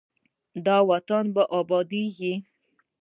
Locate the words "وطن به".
0.89-1.43